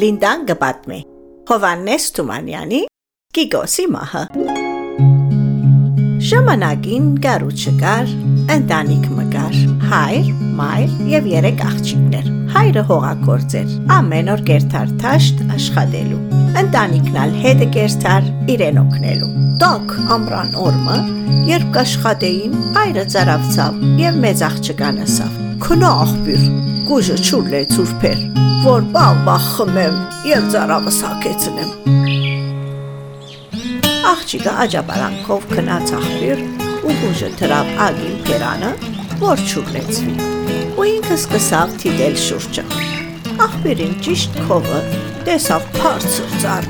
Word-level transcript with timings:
Լինդան 0.00 0.44
գպատմի 0.48 0.98
Հովաննես 1.50 2.04
Թումանյանի 2.16 2.78
Գիգոսի 3.36 3.84
մահը 3.90 4.20
Ժամանակին 6.28 7.08
գարուչը 7.24 7.72
կար, 7.80 8.12
ընտանիք 8.54 9.04
մկար, 9.18 9.58
հայր, 9.90 10.30
մայր 10.60 10.94
եւ 11.10 11.28
երեք 11.32 11.64
աղջիկներ։ 11.66 12.30
Հայրը 12.54 12.84
հողակորձ 12.92 13.56
էր, 13.60 13.74
ամեն 13.96 14.32
օր 14.36 14.44
գերթար 14.50 14.94
թաշտ 15.02 15.44
աշխատելու։ 15.58 16.22
Ընտանիքն 16.62 17.20
ալ 17.24 17.36
հետը 17.44 17.70
գերթար 17.76 18.32
իրեն 18.54 18.82
օգնելու։ 18.84 19.30
Տոք 19.64 19.94
ամրան 20.16 20.58
օրմը, 20.70 20.98
երբ 21.50 21.70
կաշխատեին, 21.76 22.58
հայրը 22.78 23.06
ծարավցավ 23.16 23.84
եւ 24.06 24.20
մեծ 24.24 24.44
աղջկան 24.50 25.04
ասավ. 25.08 25.40
Քնա 25.66 25.94
աղբյուր, 26.06 26.44
գուժը 26.90 27.16
ճուր 27.22 27.44
լեցուրփեր, 27.52 28.22
որ 28.64 28.86
բաղ-բաղ 28.94 29.44
խմեմ 29.54 29.98
եւ 30.26 30.46
ծարավս 30.50 30.96
հակեցնեմ։ 31.06 31.68
Աղջիկը 34.10 34.54
աջաբարանքով 34.64 35.46
քնած 35.52 35.92
աղբյուր 35.98 36.42
ու 36.80 36.96
գուժը 37.02 37.28
դրավ 37.42 37.70
ագին 37.84 38.16
պերանը, 38.26 38.72
որ 39.22 39.44
ճուրլեցվի։ 39.52 40.16
Ու 40.80 40.88
ինքը 40.90 41.20
սկսավ 41.20 41.78
թիդել 41.84 42.18
շուրջը։ 42.24 42.66
Աղբյուրին 43.46 43.96
ճիշտ 44.08 44.42
քովը 44.50 44.82
տեսավ 45.30 45.70
բարձր 45.78 46.36
ծառ։ 46.42 46.68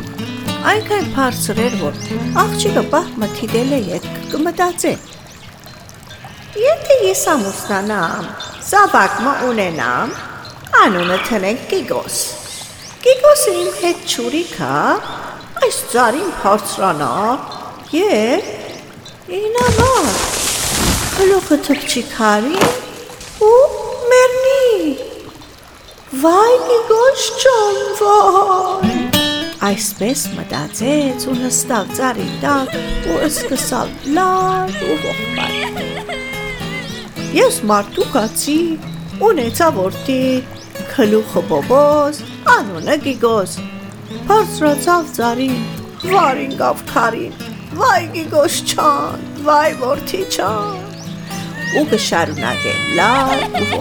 Այնքան 0.74 1.10
բարձր 1.16 1.64
էր, 1.64 1.80
որ 1.86 2.04
աղջիկը 2.44 2.84
բահմը 2.92 3.32
թիդել 3.40 3.72
է 3.72 3.82
ետ 3.88 4.12
կմտածե։ 4.36 4.94
Եթե 6.60 7.02
ես 7.08 7.26
ամուսնանամ, 7.38 8.32
զավակը 8.68 9.32
ունենամ, 9.48 10.10
Անունը 10.80 11.16
թնենք 11.26 11.62
Գիգոս։ 11.70 12.16
Գիգոսը 13.04 13.54
իմ 13.60 13.70
հետ 13.80 14.02
ճուրիկ 14.12 14.52
է, 14.66 14.74
այս 15.64 15.78
ծարին 15.92 16.28
բարձրանա 16.42 17.14
եւ 17.96 18.50
ինավա 19.40 19.94
հլոքը 21.16 21.60
թփչի 21.68 22.04
քարին 22.12 22.68
ու 23.48 23.64
մեռնի։ 24.12 24.94
Վայ 26.22 26.54
Գիգոս 26.68 27.26
ջան, 27.44 27.84
վայ։ 28.02 28.94
Այսպես 29.70 30.26
մտածեց 30.36 31.28
ու 31.32 31.38
նստավ 31.42 31.94
ծարի 31.98 32.28
տակ 32.44 32.80
ու 33.12 33.20
սկսավ 33.30 34.10
լար 34.16 34.76
ու 34.88 34.98
ողբալ։ 35.06 36.29
Ես 37.30 37.60
մարդու 37.62 38.04
կացի, 38.10 38.54
ունեցա 39.22 39.66
որդի, 39.76 40.22
քլուխը 40.90 41.42
բոբոս, 41.50 42.16
անունը 42.50 42.96
Գիգոս։ 43.04 43.52
Բարձրացավ 44.26 45.12
ծարին, 45.14 45.60
վարին 46.10 46.56
գավ 46.58 46.82
քարին։ 46.90 47.38
Վայ 47.78 48.02
Գիգոս 48.16 48.56
չան, 48.72 49.22
վայ 49.46 49.70
որդի 49.84 50.22
չան։ 50.34 50.82
Ու 51.78 51.84
կշարունակեն 51.94 52.82
լավ 52.98 53.30
ու 53.60 53.80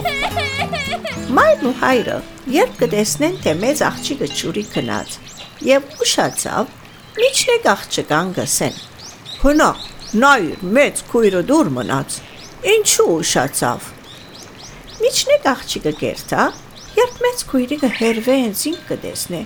Մայրն 1.40 1.66
ու 1.72 1.76
հայրը 1.82 2.22
երբ 2.54 2.80
կտեսնեն, 2.84 3.36
թե 3.42 3.58
մեծ 3.66 3.84
աղջիկը 3.90 4.32
ճուրի 4.38 4.66
քնած 4.76 5.20
եւ 5.66 6.00
ուշացավ, 6.06 6.74
միջնեք 7.18 7.70
աղջկան 7.74 8.34
գսեն։ 8.38 8.82
Հնա, 9.42 9.70
նայր, 10.22 10.66
մեծ 10.78 11.06
քույրը 11.10 11.48
դուր 11.50 11.78
մնաց։ 11.80 12.20
Ինչու 12.60 13.08
ուշացավ։ 13.20 13.86
Միջնեք 15.00 15.46
աղջիկը 15.54 15.92
գերտա, 16.00 16.44
Երբ 17.00 17.18
մեծ 17.22 17.42
քույրիկը 17.48 17.88
հերվե 17.96 18.34
ինձ 18.44 18.62
կտեսնե, 18.88 19.40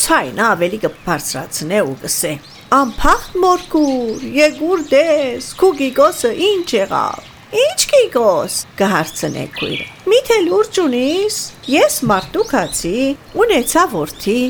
ցայնը 0.00 0.42
ավելի 0.46 0.78
կբարձրացնե 0.82 1.82
ու 1.86 1.94
կսե. 2.02 2.32
Անփախտ 2.76 3.36
մորկուր, 3.44 4.24
եգուր 4.36 4.82
դես, 4.90 5.50
քու 5.60 5.70
գիգոսը 5.80 6.32
ինչ 6.48 6.66
եղավ։ 6.76 7.28
Ինչ 7.60 7.80
գիգոս, 7.92 8.56
կհարցնե 8.80 9.44
քույրը։ 9.58 9.86
Միթե 10.12 10.38
լուրջ 10.48 10.80
ունիս։ 10.84 11.38
Ես 11.74 11.96
մարտուկացի, 12.10 12.96
ունեցա 13.44 13.86
որդի, 13.94 14.40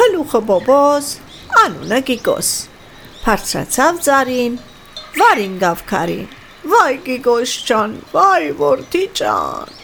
քլուխը 0.00 0.40
բոբոս, 0.50 1.12
անունը 1.66 2.00
գիգոս։ 2.10 2.50
Բարձրացավ 3.26 4.02
ծարին, 4.08 4.58
վարին 5.20 5.60
գավքարին։ 5.62 6.35
Վայ 6.66 6.94
գիգոս 7.06 7.50
ջան, 7.68 7.92
վայ 8.10 8.44
որդի 8.58 9.02
ջան։ 9.18 9.74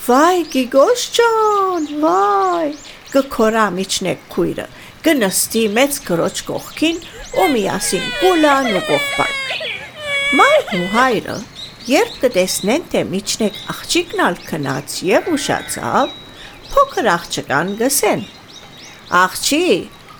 Վայ, 0.00 0.38
Գիգոս 0.50 1.02
ջան, 1.14 1.84
վայ, 2.02 2.70
կքորա 3.12 3.66
միջնեք 3.76 4.24
քույրը, 4.32 4.64
կնստի 5.06 5.62
մեծ 5.76 5.98
կրոջ 6.08 6.40
կողքին 6.48 6.98
ու 7.42 7.46
միասին 7.52 8.08
կուլան 8.22 8.68
ու 8.72 8.82
կողպան։ 8.88 9.38
Մայրն 10.40 10.80
ու 10.80 10.90
հայրը, 10.96 11.38
երբ 11.92 12.18
կտեսնեն, 12.24 12.90
թե 12.90 13.04
միջնեք 13.14 13.62
աղջիկն 13.76 14.26
ալ 14.26 14.42
քնած 14.50 14.98
եւ 15.12 15.32
ուշացավ, 15.38 16.18
փոքր 16.74 17.12
աղջկան 17.14 17.74
գսեն։ 17.84 18.28
Աղջի, 19.22 19.64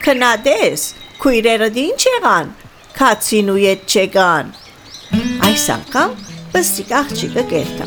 քնադես, 0.06 0.88
քույրերը 1.24 1.74
ինչ 1.88 2.00
եղան, 2.14 2.58
քացին 3.00 3.54
ու 3.56 3.62
ետ 3.66 3.88
չեկան։ 3.90 4.58
Այս 5.10 5.64
անգամ 5.74 6.12
բստիկ 6.52 6.90
աղջիկը 7.00 7.42
կերտա 7.50 7.86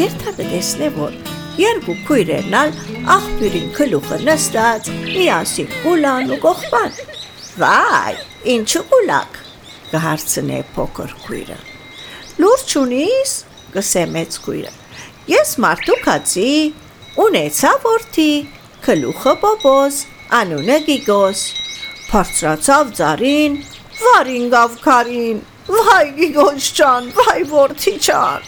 երթակը 0.00 0.44
տեսնե, 0.50 0.88
որ 0.96 1.16
երկու 1.60 1.94
քույրերն 2.08 2.56
ալ 2.60 2.72
աղբյուրին 3.14 3.68
քլուխը 3.76 4.18
նստած, 4.26 4.88
միասին 5.04 5.68
կուլան 5.84 6.32
ու 6.34 6.38
կողպան։ 6.44 6.96
Վայ, 7.60 8.14
ինչու 8.54 8.82
կուլակ, 8.90 9.38
կհարցնե 9.92 10.60
փոքր 10.74 11.14
քույրը։ 11.26 11.58
Լուրջ 12.42 12.74
ունիս, 12.82 13.34
կսե 13.76 14.04
մեծ 14.16 14.40
քույրը։ 14.46 14.74
Ես 15.30 15.54
մարդու 15.66 15.98
կացի, 16.08 16.50
ունեցա 17.26 17.72
որդի, 17.86 18.32
քլուխը 18.88 19.36
բոբոս, 19.44 20.02
անունը 20.40 20.80
Գիգոս։ 20.90 21.46
Բարձրացավ 22.10 22.94
ծարին, 22.98 23.56
վարին 24.00 24.52
գավ 24.56 24.76
քարին։ 24.86 25.42
Վայ 25.70 26.06
Գիգոս 26.16 26.68
ջան, 26.74 27.04
վայ 27.14 27.40
որդի 27.50 27.92
ջան։ 28.02 28.46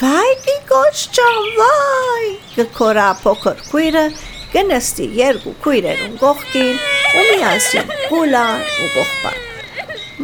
Վայ 0.00 0.32
Գիգոս 0.44 1.04
ջան, 1.16 1.46
վայ։ 1.58 2.24
Գկորա 2.56 3.06
փոքր 3.22 3.62
քույրը 3.70 4.02
կնստի 4.52 5.06
երկու 5.18 5.54
քույրերուն 5.64 6.18
գողքին 6.20 6.82
ու 7.20 7.24
միասին 7.30 7.92
գուլան 8.10 8.66
ու 8.68 8.90
գողբան։ 8.96 9.38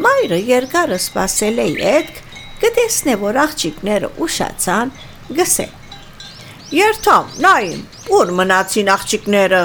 Մայրը 0.04 0.40
երկարը 0.50 0.98
սпасել 1.06 1.62
է 1.64 1.68
ետք, 1.80 2.20
կտեսնե 2.64 3.16
որ 3.24 3.40
աղջիկները 3.44 4.10
ուշացան, 4.26 4.92
գսե։ 5.40 5.68
Երթամ, 6.74 7.30
նայեմ, 7.46 7.84
ուր 8.18 8.34
մնացին 8.40 8.92
աղջիկները։ 8.98 9.62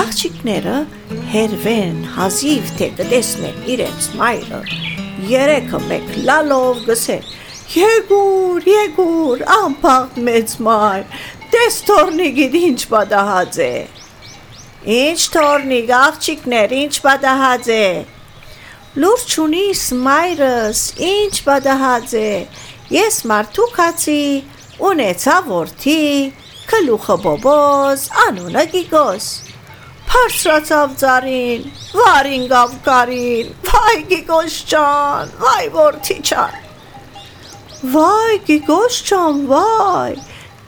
Աղջիկները 0.00 0.78
հերվեն 1.34 2.02
հազիվ 2.16 2.74
թե 2.80 2.90
կտեսնեն 3.02 3.62
իրենց 3.76 4.10
մայրը 4.18 4.64
Երեքը 5.30 5.78
մեկ 5.90 6.10
լալով 6.26 6.82
գսեն 6.88 7.30
Եգուր, 7.70 8.64
եգուր, 8.66 9.42
անփաղ 9.54 10.16
մեծ 10.26 10.54
մայր, 10.66 11.18
տես 11.52 11.76
թորնիգիդ 11.86 12.54
ինչ 12.60 12.80
պատահած 12.90 13.58
է։ 13.62 13.74
Ինչ 14.94 15.20
թորնիգ, 15.36 15.92
աղջիկներ, 15.98 16.74
ինչ 16.80 16.94
պատահած 17.04 17.68
է։ 17.76 17.86
Լուրջ 19.04 19.36
ունիս 19.44 19.84
մայրս, 20.08 20.82
ինչ 21.10 21.34
պատահած 21.46 22.16
է։ 22.24 22.32
Ես 22.96 23.20
մարդու 23.30 23.68
կացի, 23.78 24.24
ունեցա 24.90 25.36
որդի, 25.46 26.02
քլուխը 26.74 27.16
բոբոս, 27.28 28.08
անունը 28.26 28.66
գիգոս։ 28.74 29.30
Փարսրացավ 30.10 30.96
ծարին, 31.04 31.68
վարին 31.94 32.48
գավ 32.50 32.74
կարին, 32.88 33.54
վայ 33.70 33.94
գիգոս 34.10 34.58
ջան, 34.72 35.38
վայ 35.44 35.62
որդի 35.76 36.18
ջան։ 36.32 36.58
Վայ, 37.80 38.32
Գիգոս 38.44 38.96
ջան, 39.08 39.36
վայ։ 39.48 40.16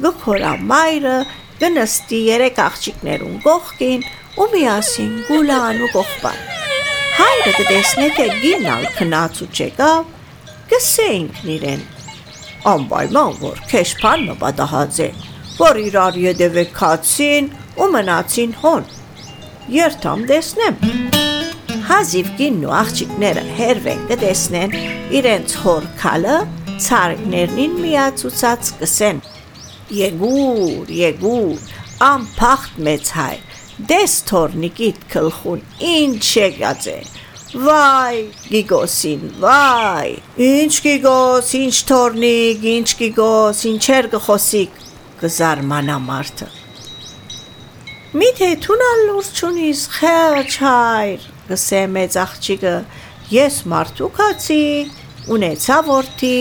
Գքորա 0.01 0.53
մայրը 0.69 1.17
գնստի 1.61 2.21
երեք 2.29 2.61
աղջիկներուն 2.65 3.35
կողքին 3.45 4.07
ու 4.41 4.47
միասին 4.55 5.11
գուլան 5.27 5.83
ու 5.85 5.91
կողպան։ 5.93 6.41
Հայրը 7.19 7.53
կտեսնե 7.59 8.09
թե 8.17 8.27
գինալ 8.47 8.89
քնած 8.97 9.43
ու 9.45 9.51
չեկավ, 9.53 10.09
կսեինք 10.73 11.45
իրեն։ 11.59 11.85
Անպայման 12.73 13.39
որ 13.45 13.63
քեշփանը 13.75 14.41
պատահած 14.47 15.05
է, 15.05 15.13
որ 15.61 15.85
իրար 15.85 16.21
յետևե 16.25 16.67
քացին 16.81 17.53
ու 17.77 17.93
մնացին 17.99 18.59
հոն։ 18.65 18.91
Երթամ 19.71 20.25
տեսնեմ։ 20.27 20.79
Հազիվ 21.87 22.31
գինն 22.39 22.65
ու 22.67 22.73
աղջիկները 22.79 23.43
հերվեն 23.59 24.01
կտեսնեն 24.09 24.75
իրենց 25.19 25.55
հոր 25.63 25.87
քալը 26.01 26.39
ցարգներնին 26.87 27.79
միացուցած 27.85 28.73
կսեն։ 28.81 29.23
Եգուր, 30.03 30.93
եգուր, 30.99 31.67
անփախտ 32.09 32.81
մեծ 32.89 33.13
հայ, 33.19 33.35
Դես 33.93 34.17
թորնիկիդ 34.29 34.99
քլխուն 35.13 35.63
ինչ 35.93 36.25
եկած 36.39 36.89
է։ 36.93 36.99
Վայ, 37.63 38.19
Գիգոսին, 38.53 39.25
վայ։ 39.43 40.13
Ինչ 40.49 40.75
Գիգոս, 40.87 41.53
ինչ 41.63 41.77
թորնիկ, 41.91 42.67
ինչ 42.77 42.89
Գիգոս, 43.03 43.63
ինչեր 43.73 44.11
գխոսիկ, 44.17 44.83
կզարմանա 45.23 45.99
մարդը։ 46.09 46.62
Միթե 48.13 48.49
թունալ 48.61 49.03
լուրջ 49.09 49.39
ունիս, 49.49 49.83
խեղճ 49.97 50.57
հայր, 50.61 51.23
գսե 51.49 51.79
մեծ 51.93 52.17
աղջիկը, 52.23 52.73
ես 53.33 53.55
մարդու 53.73 54.09
կացի, 54.19 54.65
ունեցա 55.33 55.79
որդի, 55.87 56.37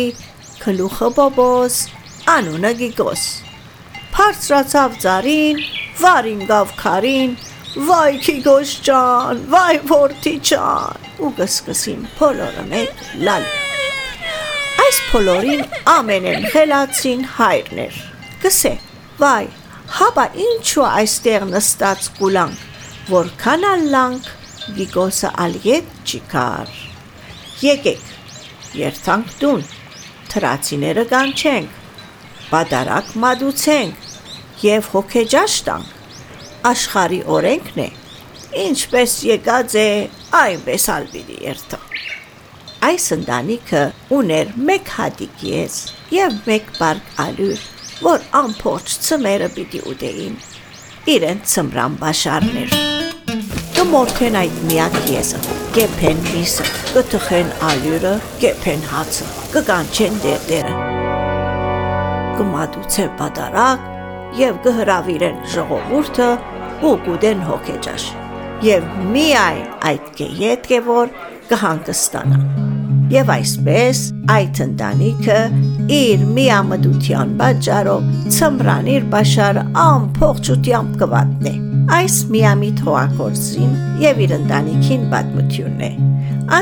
քլուխը 0.63 1.09
բոբոս, 1.19 1.77
անունը 2.33 2.71
Գիգոս։ 2.81 3.23
Փարծրացավ 4.18 5.00
ծարին, 5.06 5.63
վարին 6.01 6.44
գավ 6.51 6.75
քարին, 6.81 7.39
Վայ 7.71 8.19
Քիգոս 8.19 8.71
ջան, 8.83 9.45
վայ 9.56 9.75
որդի 9.88 10.33
ջան, 10.50 11.06
ու 11.24 11.29
կսկսին 11.38 12.01
փոլորը 12.17 12.65
մեկ 12.67 13.06
լալ։ 13.24 13.45
Այս 14.83 15.00
փոլորին 15.13 15.63
ամենեն 15.95 16.51
խելացին 16.51 17.25
հայրն 17.38 17.83
էր։ 17.88 18.03
Կսե, 18.44 18.74
վայ, 19.24 19.47
հաբա 19.91 20.23
ինչու 20.45 20.85
այստեղ 20.88 21.45
նստած 21.51 22.05
կուլանք, 22.17 22.59
որքան 23.11 23.65
ալլանք 23.71 24.29
Գիգոսը 24.77 25.31
ալիետ 25.45 25.89
չիկար։ 26.07 26.75
Եկեք, 27.65 28.03
երթանք 28.77 29.33
տուն, 29.41 29.65
թրացիները 30.31 31.05
կանչենք, 31.11 31.73
բադարակ 32.51 33.11
մադուցենք 33.25 34.07
և 34.61 34.88
հոգեջաշ 34.93 35.57
տանք 35.67 35.97
աշխարի 36.71 37.19
օրենքն 37.35 37.83
է, 37.83 37.89
ինչպես 38.63 39.17
եկած 39.31 39.77
է, 39.81 39.88
այնպես 40.41 40.88
ալ 40.95 41.07
պիտի 41.11 41.38
երթա։ 41.47 41.79
Այս 42.88 43.05
ընտանիքը 43.17 43.83
ուներ 44.17 44.55
մեկ 44.71 44.95
հատիկ 44.97 45.45
ես 45.51 45.77
եւ 46.15 46.38
մեկ 46.47 46.71
բարկ 46.79 47.11
ալյուր, 47.25 47.63
որ 48.01 48.24
ամփոփ 48.33 48.94
ծմերը 49.06 49.48
պիտի 49.56 49.80
ուտեին։ 49.92 50.38
Իրեն 51.13 51.42
ծմրան 51.51 51.98
բաշարներ։ 52.01 52.71
Կմորքեն 53.77 54.38
այդ 54.39 54.56
միակ 54.69 54.98
եզը, 55.12 55.42
կեփեն 55.75 56.24
միսը, 56.30 56.65
կթխեն 56.95 57.51
ալյուրը, 57.68 58.13
կեփեն 58.42 58.88
հացը, 58.94 59.27
կկանչեն 59.53 60.18
դերդերը։ 60.25 60.74
Կմատուցե 62.39 63.07
պատարակ 63.21 63.86
եւ 64.42 64.59
կհրավիրեն 64.65 65.39
ժողովուրդը 65.53 66.31
ու 66.89 66.98
կուդեն 67.06 67.45
հոգեջաշ։ 67.51 68.09
Եվ 68.65 68.92
միայն 69.13 69.63
այդ 69.92 70.12
կեյետ 70.18 70.75
է 70.77 70.83
որ 70.89 71.15
Եվ 73.12 73.30
այսպես 73.34 74.02
այդ 74.31 74.60
ընտանիքը 74.63 75.40
իր 75.92 76.22
միամտության 76.38 77.34
պատճառով 77.42 78.06
ծմրան 78.36 78.88
իր 78.94 79.08
բաշարը 79.12 79.63
ամփոխչությամբ 79.81 80.94
կվատնե։ 81.02 81.54
Այս 81.98 82.16
միամիտ 82.31 82.80
հողակորձին 82.88 83.74
եւ 84.06 84.22
իր 84.25 84.36
ընտանիքին 84.38 85.04
պատմությունն 85.12 85.84
է։ 85.90 85.92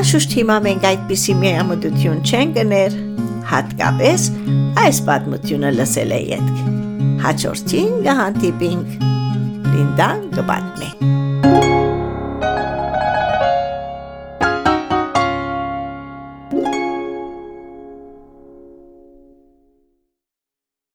Անշուշտ 0.00 0.36
հիմա 0.40 0.58
մենք 0.66 0.88
այդպիսի 0.90 1.38
միամտություն 1.44 2.20
չենք 2.26 2.58
գներ, 2.58 2.98
հատկապես 3.54 4.28
այս 4.86 5.02
պատմությունը 5.06 5.74
լսել 5.78 6.16
է 6.18 6.20
յետք։ 6.34 6.60
Հաջորդին 7.26 7.98
կհանդիպինք 8.10 9.10
Լինդան 9.70 10.30
կպատմի։ 10.34 11.29